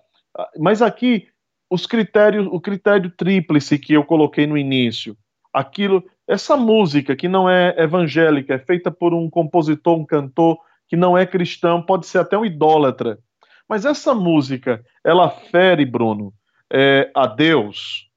[0.60, 1.30] Mas aqui
[1.70, 5.16] os critérios, o critério tríplice que eu coloquei no início,
[5.54, 10.58] aquilo, essa música que não é evangélica, é feita por um compositor, um cantor
[10.90, 13.18] que não é cristão, pode ser até um idólatra.
[13.66, 16.34] Mas essa música, ela fere, Bruno,
[16.70, 18.10] é, a Deus?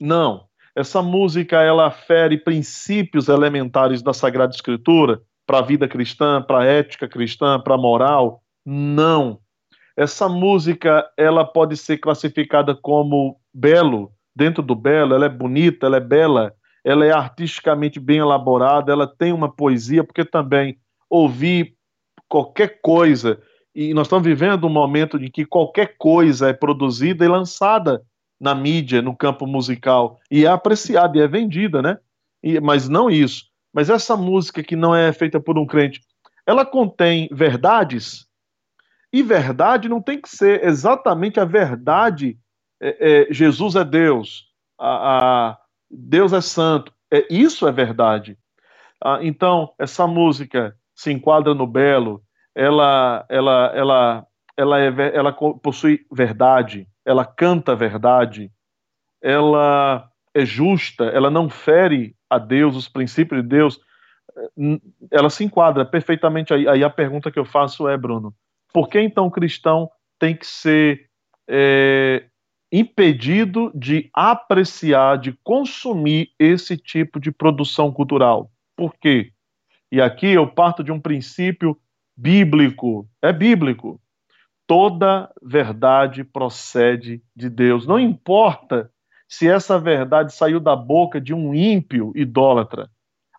[0.00, 0.46] Não.
[0.74, 5.20] Essa música, ela fere princípios elementares da Sagrada Escritura
[5.52, 8.42] para a vida cristã, para a ética cristã, para a moral?
[8.64, 9.38] Não.
[9.94, 14.10] Essa música, ela pode ser classificada como belo.
[14.34, 19.06] Dentro do belo, ela é bonita, ela é bela, ela é artisticamente bem elaborada, ela
[19.06, 20.78] tem uma poesia, porque também
[21.10, 21.74] ouvir
[22.30, 23.38] qualquer coisa,
[23.74, 28.02] e nós estamos vivendo um momento em que qualquer coisa é produzida e lançada
[28.40, 31.98] na mídia, no campo musical, e é apreciada e é vendida, né?
[32.42, 33.51] E, mas não isso.
[33.72, 36.00] Mas essa música que não é feita por um crente,
[36.46, 38.26] ela contém verdades,
[39.12, 42.38] e verdade não tem que ser exatamente a verdade.
[42.80, 44.46] É, é, Jesus é Deus,
[44.80, 45.58] a, a
[45.90, 46.92] Deus é santo.
[47.12, 48.38] É, isso é verdade.
[49.04, 52.22] Ah, então, essa música se enquadra no belo,
[52.54, 58.50] ela, ela, ela ela, é, ela possui verdade, ela canta verdade,
[59.22, 63.80] ela é justa, ela não fere a Deus, os princípios de Deus,
[65.10, 66.66] ela se enquadra perfeitamente aí.
[66.66, 68.34] Aí a pergunta que eu faço é, Bruno,
[68.72, 71.08] por que então o cristão tem que ser
[71.48, 72.24] é,
[72.72, 78.50] impedido de apreciar, de consumir esse tipo de produção cultural?
[78.76, 79.32] Por quê?
[79.90, 81.78] E aqui eu parto de um princípio
[82.16, 84.00] bíblico, é bíblico.
[84.66, 87.86] Toda verdade procede de Deus.
[87.86, 88.90] Não importa
[89.32, 92.90] se essa verdade saiu da boca de um ímpio idólatra.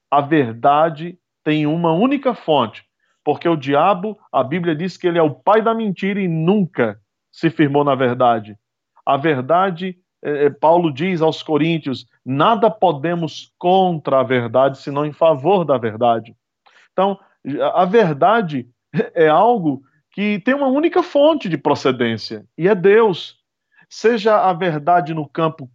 [0.09, 2.83] A verdade tem uma única fonte,
[3.23, 6.99] porque o diabo, a Bíblia diz que ele é o pai da mentira e nunca
[7.31, 8.57] se firmou na verdade.
[9.05, 15.13] A verdade, é, é, Paulo diz aos Coríntios, nada podemos contra a verdade, senão em
[15.13, 16.35] favor da verdade.
[16.91, 17.19] Então,
[17.71, 18.67] a verdade
[19.13, 23.37] é algo que tem uma única fonte de procedência, e é Deus.
[23.87, 25.69] Seja a verdade no campo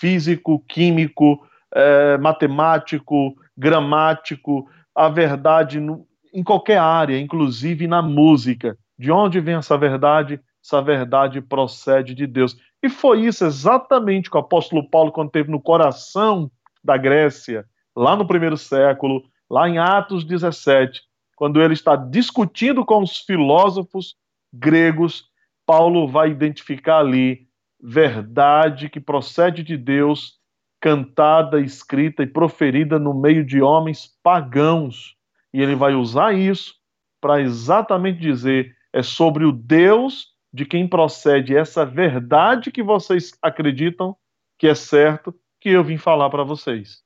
[0.00, 8.76] físico, químico, é, matemático, gramático, a verdade no, em qualquer área, inclusive na música.
[8.98, 10.40] De onde vem essa verdade?
[10.64, 12.56] Essa verdade procede de Deus.
[12.82, 16.50] E foi isso exatamente que o apóstolo Paulo, quando teve no coração
[16.82, 17.64] da Grécia,
[17.96, 21.02] lá no primeiro século, lá em Atos 17,
[21.36, 24.16] quando ele está discutindo com os filósofos
[24.52, 25.24] gregos,
[25.66, 27.47] Paulo vai identificar ali
[27.80, 30.38] verdade que procede de Deus,
[30.80, 35.16] cantada, escrita e proferida no meio de homens pagãos.
[35.52, 36.74] E ele vai usar isso
[37.20, 44.16] para exatamente dizer: é sobre o Deus de quem procede essa verdade que vocês acreditam
[44.58, 47.02] que é certo que eu vim falar para vocês.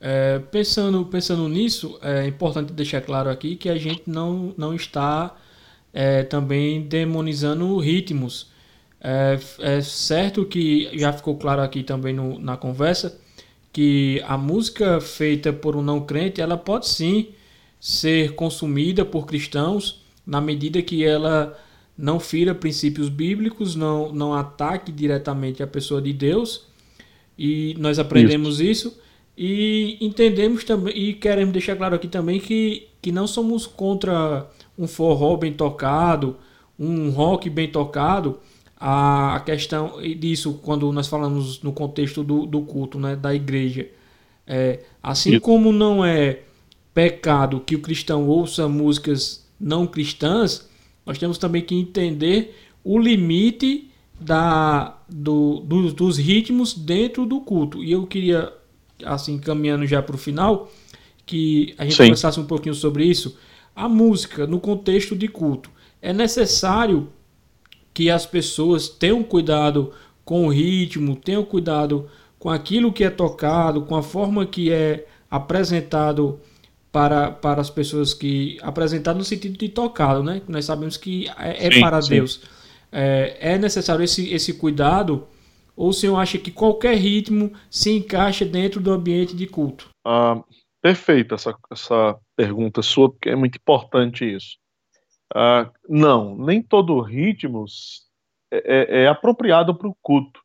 [0.00, 5.36] É, pensando, pensando nisso, é importante deixar claro aqui que a gente não, não está
[5.92, 8.50] é, também demonizando ritmos.
[9.02, 13.18] É, é, certo que já ficou claro aqui também no, na conversa
[13.72, 17.28] que a música feita por um não crente ela pode sim
[17.80, 21.58] ser consumida por cristãos na medida que ela
[21.96, 26.66] não fira princípios bíblicos, não, não ataque diretamente a pessoa de Deus.
[27.38, 28.88] E nós aprendemos isso.
[28.88, 29.00] isso
[29.42, 34.46] e entendemos também e queremos deixar claro aqui também que, que não somos contra
[34.78, 36.36] um forró bem tocado,
[36.78, 38.38] um rock bem tocado,
[38.80, 43.86] a questão disso quando nós falamos no contexto do, do culto, né, da igreja.
[44.46, 46.40] É, assim como não é
[46.94, 50.66] pecado que o cristão ouça músicas não cristãs,
[51.04, 57.84] nós temos também que entender o limite da, do, do, dos ritmos dentro do culto.
[57.84, 58.50] E eu queria,
[59.04, 60.72] assim, caminhando já para o final,
[61.26, 62.04] que a gente Sim.
[62.04, 63.36] conversasse um pouquinho sobre isso.
[63.76, 65.70] A música no contexto de culto.
[66.00, 67.08] É necessário
[68.00, 69.92] que as pessoas tenham cuidado
[70.24, 72.08] com o ritmo, tenham cuidado
[72.38, 76.40] com aquilo que é tocado, com a forma que é apresentado
[76.90, 78.56] para, para as pessoas que.
[78.62, 80.40] apresentado no sentido de tocado, né?
[80.48, 82.08] Nós sabemos que é, é sim, para sim.
[82.08, 82.40] Deus.
[82.90, 85.26] É, é, necessário esse, esse cuidado,
[85.76, 89.90] ou o senhor acha que qualquer ritmo se encaixa dentro do ambiente de culto?
[90.06, 90.42] Ah,
[90.80, 94.56] perfeito essa, essa pergunta sua, porque é muito importante isso.
[95.34, 97.64] Ah, não, nem todo ritmo
[98.52, 100.40] é, é, é apropriado para o culto.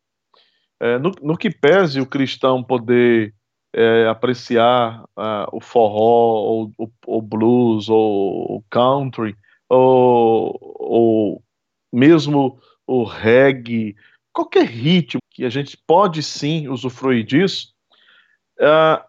[0.80, 3.34] É, no, no, que pese o cristão poder
[3.74, 6.72] é, apreciar ah, o forró, ou
[7.08, 9.36] o blues, ou o country,
[9.70, 11.44] ou, ou
[11.92, 13.96] mesmo o reggae,
[14.32, 17.74] qualquer ritmo que a gente pode sim usufruir disso,
[18.60, 19.04] ah,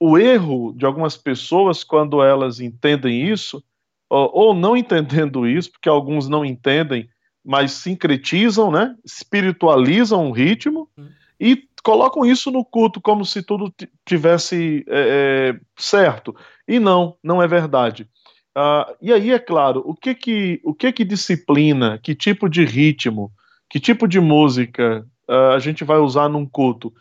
[0.00, 3.62] o erro de algumas pessoas quando elas entendem isso
[4.10, 7.08] ou não entendendo isso, porque alguns não entendem,
[7.44, 8.94] mas sincretizam, né?
[9.04, 11.08] espiritualizam o ritmo hum.
[11.38, 13.72] e colocam isso no culto como se tudo
[14.04, 16.34] tivesse é, é, certo.
[16.66, 18.08] E não, não é verdade.
[18.54, 22.64] Ah, e aí, é claro, o que que, o que que disciplina, que tipo de
[22.64, 23.30] ritmo,
[23.70, 26.92] que tipo de música ah, a gente vai usar num culto?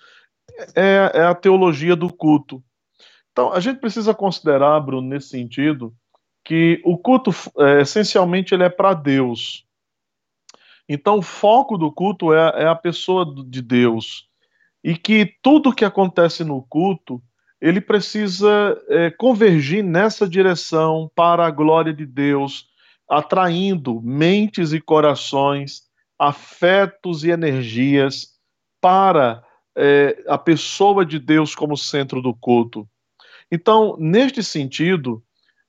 [0.76, 2.64] É, é a teologia do culto.
[3.32, 5.93] Então, a gente precisa considerar, Bruno, nesse sentido,
[6.48, 9.66] que o culto, é, essencialmente, ele é para Deus.
[10.88, 14.30] Então, o foco do culto é, é, a pessoa de Deus.
[14.82, 17.22] E que tudo que acontece no culto,
[17.60, 22.70] ele precisa é, convergir nessa direção para a glória de Deus,
[23.10, 25.82] atraindo mentes e corações,
[26.18, 28.38] afetos e energias
[28.80, 29.43] para
[29.76, 32.88] é, a pessoa de Deus como centro do culto.
[33.52, 35.22] Então, neste sentido,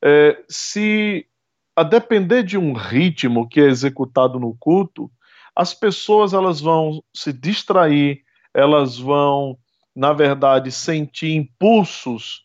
[0.03, 1.26] é, se
[1.74, 5.11] a depender de um ritmo que é executado no culto,
[5.55, 8.22] as pessoas elas vão se distrair,
[8.55, 9.59] elas vão,
[9.94, 12.42] na verdade, sentir impulsos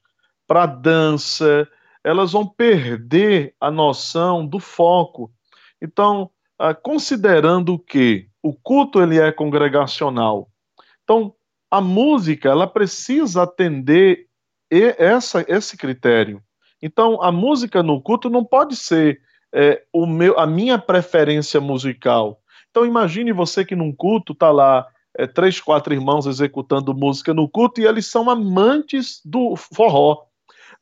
[0.47, 1.67] para dança,
[2.03, 5.31] elas vão perder a noção do foco.
[5.81, 6.29] Então,
[6.59, 10.49] ah, considerando que o culto ele é congregacional,
[11.03, 11.33] então
[11.71, 14.27] a música ela precisa atender
[14.69, 16.41] essa, esse critério.
[16.85, 19.21] Então, a música no culto não pode ser
[19.53, 22.41] é, o meu, a minha preferência musical.
[22.69, 24.85] Então, imagine você que num culto está lá
[25.17, 30.25] é, três, quatro irmãos executando música no culto e eles são amantes do forró.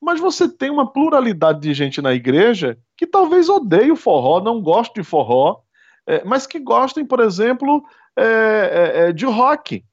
[0.01, 4.59] Mas você tem uma pluralidade de gente na igreja que talvez odeie o forró, não
[4.59, 5.59] goste de forró,
[6.07, 7.83] é, mas que gostem, por exemplo,
[8.17, 9.85] é, é, é de rock.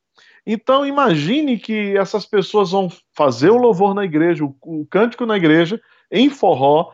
[0.46, 5.36] Então imagine que essas pessoas vão fazer o louvor na igreja, o, o cântico na
[5.36, 5.78] igreja,
[6.10, 6.92] em forró,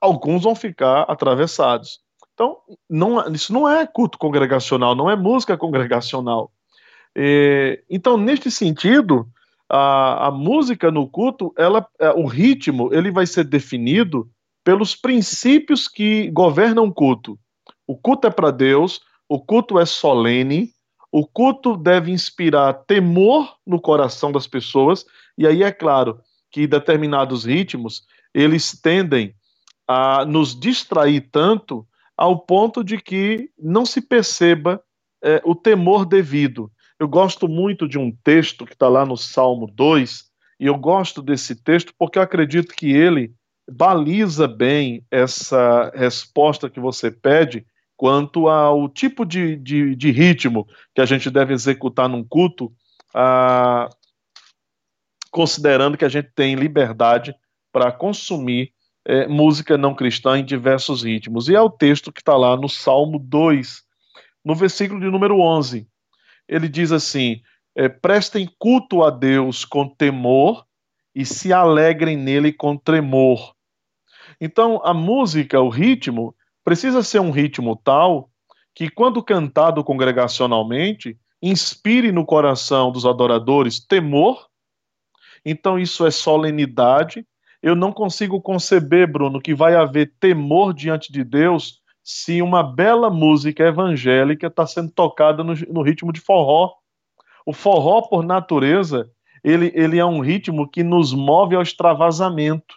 [0.00, 2.00] alguns vão ficar atravessados.
[2.32, 2.58] Então,
[2.90, 6.50] não, isso não é culto congregacional, não é música congregacional.
[7.14, 9.28] É, então, neste sentido,
[9.68, 14.28] a, a música no culto, ela, é, o ritmo, ele vai ser definido
[14.64, 17.38] pelos princípios que governam o culto.
[17.86, 20.72] O culto é para Deus, o culto é solene,
[21.12, 25.04] o culto deve inspirar temor no coração das pessoas,
[25.38, 26.18] e aí é claro
[26.50, 28.04] que determinados ritmos,
[28.34, 29.34] eles tendem
[29.86, 34.82] a nos distrair tanto ao ponto de que não se perceba
[35.22, 36.70] é, o temor devido.
[36.98, 40.24] Eu gosto muito de um texto que está lá no Salmo 2,
[40.60, 43.34] e eu gosto desse texto porque eu acredito que ele
[43.70, 47.66] baliza bem essa resposta que você pede
[47.96, 52.72] quanto ao tipo de, de, de ritmo que a gente deve executar num culto,
[53.14, 53.88] ah,
[55.30, 57.34] considerando que a gente tem liberdade
[57.74, 58.72] para consumir
[59.04, 61.48] é, música não cristã em diversos ritmos.
[61.48, 63.82] E é o texto que está lá no Salmo 2,
[64.44, 65.88] no versículo de número 11.
[66.48, 67.42] Ele diz assim:
[67.74, 70.64] é, prestem culto a Deus com temor
[71.12, 73.56] e se alegrem nele com tremor.
[74.40, 78.30] Então, a música, o ritmo, precisa ser um ritmo tal
[78.72, 84.46] que, quando cantado congregacionalmente, inspire no coração dos adoradores temor.
[85.44, 87.26] Então, isso é solenidade,
[87.64, 93.08] eu não consigo conceber, Bruno, que vai haver temor diante de Deus se uma bela
[93.08, 96.74] música evangélica está sendo tocada no, no, ritmo de forró.
[97.46, 99.10] O forró, por natureza,
[99.42, 102.74] ele, ele é um ritmo que nos move ao extravasamento,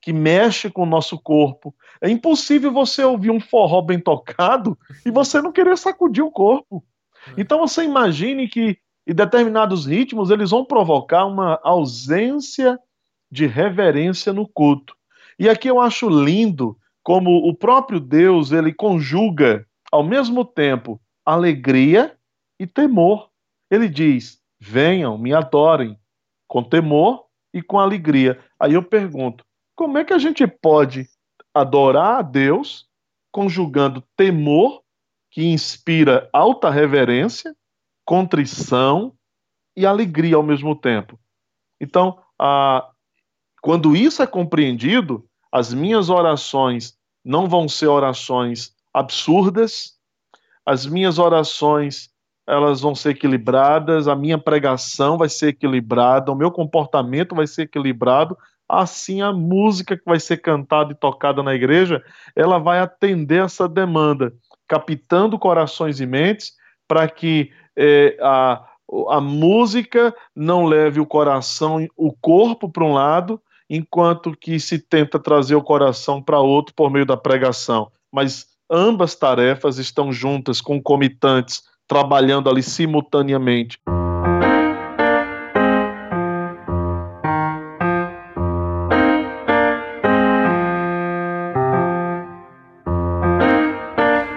[0.00, 1.74] que mexe com o nosso corpo.
[2.00, 6.82] É impossível você ouvir um forró bem tocado e você não querer sacudir o corpo.
[7.28, 7.42] É.
[7.42, 12.78] Então você imagine que em determinados ritmos eles vão provocar uma ausência
[13.30, 14.94] de reverência no culto.
[15.38, 22.16] E aqui eu acho lindo como o próprio Deus ele conjuga ao mesmo tempo alegria
[22.58, 23.30] e temor.
[23.70, 25.98] Ele diz: "Venham, me adorem
[26.48, 27.24] com temor
[27.54, 28.38] e com alegria".
[28.58, 31.08] Aí eu pergunto: como é que a gente pode
[31.54, 32.86] adorar a Deus
[33.32, 34.82] conjugando temor
[35.30, 37.56] que inspira alta reverência,
[38.04, 39.14] contrição
[39.76, 41.18] e alegria ao mesmo tempo?
[41.80, 42.90] Então, a,
[43.60, 46.94] quando isso é compreendido, as minhas orações
[47.24, 49.92] não vão ser orações absurdas,
[50.64, 52.10] as minhas orações
[52.48, 57.62] elas vão ser equilibradas, a minha pregação vai ser equilibrada, o meu comportamento vai ser
[57.62, 58.36] equilibrado,
[58.68, 62.02] assim a música que vai ser cantada e tocada na igreja,
[62.34, 64.32] ela vai atender essa demanda,
[64.66, 66.52] captando corações e mentes
[66.88, 68.64] para que é, a,
[69.10, 73.40] a música não leve o coração, o corpo para um lado
[73.70, 77.92] enquanto que se tenta trazer o coração para outro por meio da pregação.
[78.12, 83.78] Mas ambas tarefas estão juntas, concomitantes, trabalhando ali simultaneamente.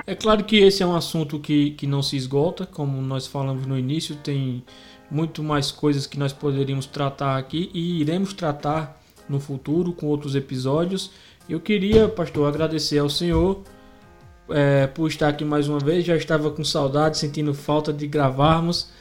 [0.05, 3.65] É claro que esse é um assunto que, que não se esgota, como nós falamos
[3.65, 4.63] no início, tem
[5.09, 10.35] muito mais coisas que nós poderíamos tratar aqui e iremos tratar no futuro com outros
[10.35, 11.11] episódios.
[11.47, 13.61] Eu queria, pastor, agradecer ao senhor
[14.49, 16.05] é, por estar aqui mais uma vez.
[16.05, 18.91] Já estava com saudade, sentindo falta de gravarmos.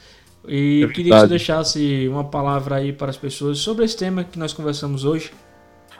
[0.47, 4.23] E é queria que você deixasse uma palavra aí para as pessoas sobre esse tema
[4.23, 5.31] que nós conversamos hoje.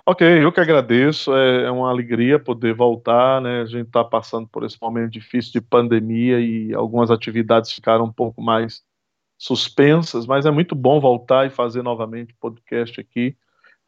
[0.06, 1.34] Ok, eu que agradeço.
[1.34, 3.42] É, é uma alegria poder voltar.
[3.42, 3.62] Né?
[3.62, 8.12] A gente está passando por esse momento difícil de pandemia e algumas atividades ficaram um
[8.12, 8.84] pouco mais
[9.38, 13.36] suspensas, mas é muito bom voltar e fazer novamente podcast aqui.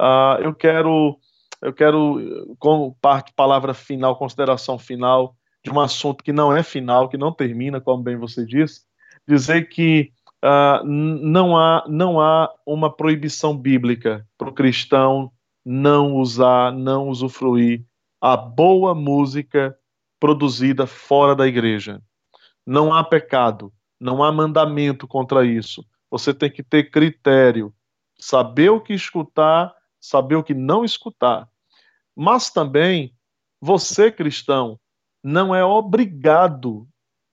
[0.01, 1.17] Uh, eu quero
[1.61, 7.09] eu quero, como parte, palavra final, consideração final de um assunto que não é final,
[7.09, 8.81] que não termina, como bem você disse,
[9.27, 10.11] dizer que
[10.43, 15.31] uh, não, há, não há uma proibição bíblica para o cristão
[15.65, 17.83] não usar, não usufruir
[18.21, 19.75] a boa música
[20.19, 21.99] produzida fora da igreja.
[22.63, 25.83] Não há pecado, não há mandamento contra isso.
[26.11, 27.73] Você tem que ter critério,
[28.19, 29.73] saber o que escutar,
[30.07, 31.47] saber o que não escutar.
[32.15, 33.13] Mas também,
[33.61, 34.79] você cristão,
[35.23, 36.87] não é obrigado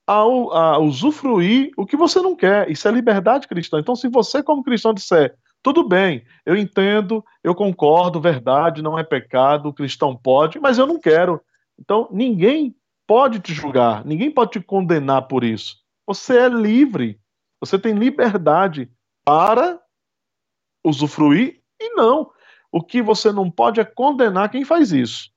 [0.07, 2.70] a, a, usufruir o que você não quer.
[2.70, 3.79] Isso é liberdade cristã.
[3.79, 9.05] Então, se você, como cristão, disser, tudo bem, eu entendo, eu concordo, verdade, não é
[9.05, 11.41] pecado, o cristão pode, mas eu não quero.
[11.79, 12.75] Então, ninguém
[13.07, 15.77] pode te julgar, ninguém pode te condenar por isso.
[16.07, 17.20] Você é livre,
[17.61, 18.91] você tem liberdade
[19.25, 19.81] para
[20.85, 22.31] usufruir e não.
[22.73, 25.31] O que você não pode é condenar quem faz isso.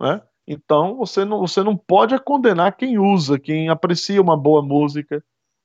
[0.00, 0.20] Né?
[0.46, 5.24] Então, você não, você não pode condenar quem usa, quem aprecia uma boa música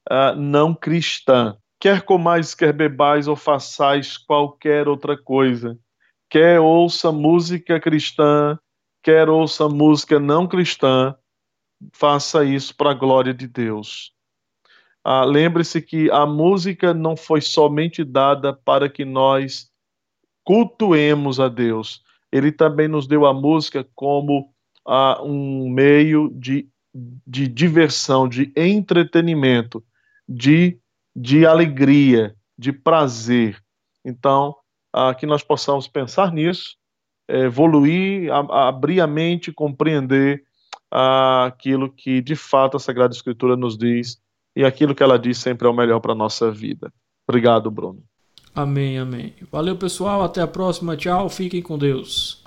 [0.10, 1.58] uh, não cristã.
[1.80, 5.78] Quer comais, quer bebais ou façais qualquer outra coisa.
[6.30, 8.60] Quer ouça música cristã,
[9.02, 11.16] quer ouça música não cristã,
[11.92, 14.14] faça isso para a glória de Deus.
[15.04, 19.69] Ah, Lembre-se que a música não foi somente dada para que nós
[20.50, 22.02] cultuemos a Deus.
[22.32, 24.52] Ele também nos deu a música como
[24.84, 29.84] uh, um meio de, de diversão, de entretenimento,
[30.28, 30.80] de,
[31.16, 33.64] de alegria, de prazer.
[34.04, 34.56] Então,
[34.96, 36.78] uh, que nós possamos pensar nisso,
[37.28, 40.42] evoluir, a, abrir a mente, compreender
[40.92, 44.20] uh, aquilo que de fato a Sagrada Escritura nos diz
[44.56, 46.92] e aquilo que ela diz sempre é o melhor para a nossa vida.
[47.28, 48.09] Obrigado, Bruno.
[48.56, 49.34] Amém, amém.
[49.52, 50.24] Valeu, pessoal.
[50.24, 50.98] Até a próxima.
[50.98, 51.30] Tchau.
[51.30, 52.42] Fiquem com Deus.